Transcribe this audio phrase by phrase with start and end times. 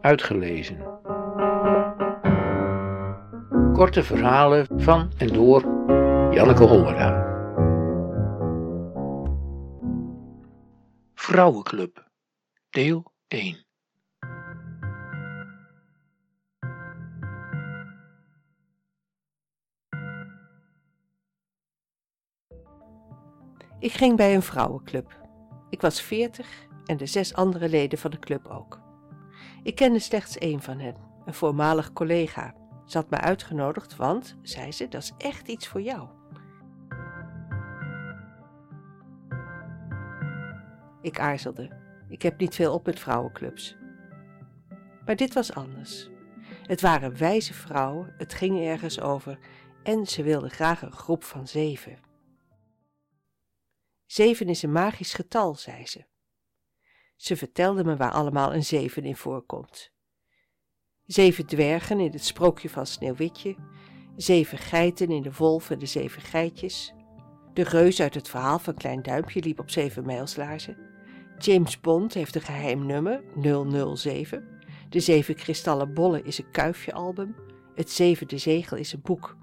[0.00, 0.78] uitgelezen.
[3.72, 5.60] Korte verhalen van en door
[6.34, 7.28] Janneke Hollera.
[11.14, 12.10] Vrouwenclub,
[12.70, 13.64] deel 1.
[23.78, 25.18] Ik ging bij een vrouwenclub.
[25.70, 26.48] Ik was veertig
[26.84, 28.89] en de zes andere leden van de club ook.
[29.62, 32.54] Ik kende slechts één van hen, een voormalig collega.
[32.86, 36.08] Ze had me uitgenodigd, want, zei ze, dat is echt iets voor jou.
[41.02, 41.78] Ik aarzelde.
[42.08, 43.76] Ik heb niet veel op met vrouwenclubs.
[45.04, 46.10] Maar dit was anders.
[46.62, 49.38] Het waren wijze vrouwen, het ging ergens over
[49.82, 51.98] en ze wilden graag een groep van zeven.
[54.06, 56.09] Zeven is een magisch getal, zei ze.
[57.20, 59.92] Ze vertelde me waar allemaal een zeven in voorkomt.
[61.04, 63.56] Zeven dwergen in het sprookje van Sneeuwwitje,
[64.16, 66.94] zeven geiten in de wolf en de zeven geitjes.
[67.52, 70.76] De reus uit het verhaal van Klein Duimpje liep op zeven mijlslaarzen.
[71.38, 73.22] James Bond heeft een geheim nummer,
[73.96, 74.58] 007.
[74.88, 77.34] De zeven kristallen bollen is een kuifje-album.
[77.74, 79.36] Het zevende zegel is een boek.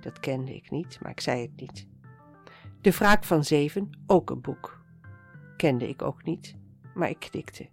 [0.00, 1.86] Dat kende ik niet, maar ik zei het niet.
[2.80, 4.84] De wraak van zeven, ook een boek.
[5.56, 6.56] Kende ik ook niet,
[6.96, 7.70] maar ik knikte.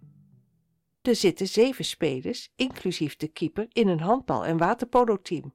[1.02, 5.54] Er zitten zeven spelers, inclusief de keeper, in een handbal- en waterpolo-team.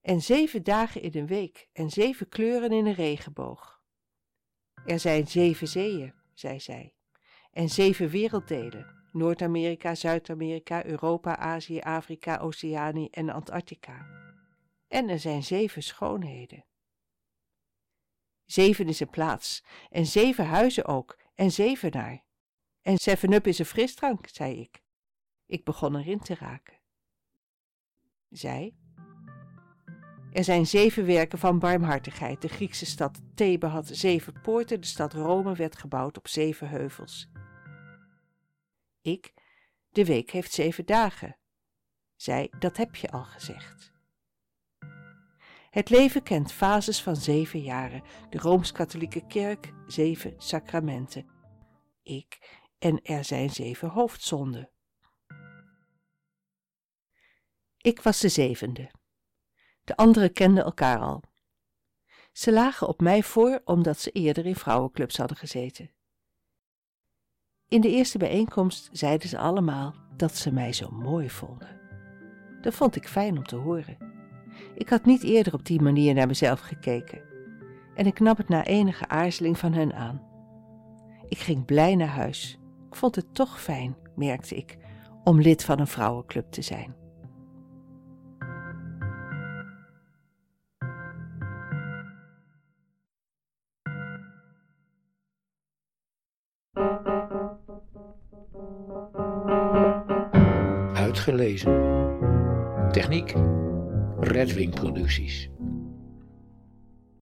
[0.00, 3.82] En zeven dagen in een week en zeven kleuren in een regenboog.
[4.84, 6.94] Er zijn zeven zeeën, zei zij,
[7.50, 14.06] en zeven werelddelen: Noord-Amerika, Zuid-Amerika, Europa, Azië, Afrika, Oceanië en Antarctica.
[14.88, 16.64] En er zijn zeven schoonheden.
[18.44, 22.24] Zeven is een plaats, en zeven huizen ook, en zevenaar.
[22.80, 24.82] En Seven-up is een frisdrank, zei ik.
[25.46, 26.80] Ik begon erin te raken.
[28.28, 28.76] Zij.
[30.32, 32.42] Er zijn zeven werken van barmhartigheid.
[32.42, 37.30] De Griekse stad Thebe had zeven poorten, de stad Rome werd gebouwd op zeven heuvels.
[39.00, 39.34] Ik.
[39.90, 41.36] De week heeft zeven dagen.
[42.16, 43.93] Zij, dat heb je al gezegd.
[45.74, 48.02] Het leven kent fases van zeven jaren.
[48.30, 51.26] De Rooms-Katholieke Kerk, zeven sacramenten.
[52.02, 54.70] Ik en er zijn zeven hoofdzonden.
[57.76, 58.90] Ik was de zevende.
[59.84, 61.22] De anderen kenden elkaar al.
[62.32, 65.90] Ze lagen op mij voor omdat ze eerder in vrouwenclubs hadden gezeten.
[67.68, 71.80] In de eerste bijeenkomst zeiden ze allemaal dat ze mij zo mooi vonden.
[72.60, 74.13] Dat vond ik fijn om te horen.
[74.74, 77.20] Ik had niet eerder op die manier naar mezelf gekeken.
[77.94, 80.22] En ik nam het na enige aarzeling van hen aan.
[81.28, 82.58] Ik ging blij naar huis.
[82.88, 84.78] Ik vond het toch fijn, merkte ik,
[85.24, 86.94] om lid van een vrouwenclub te zijn.
[100.94, 101.92] Uitgelezen.
[102.90, 103.34] Techniek
[104.24, 105.53] Redwing Producties.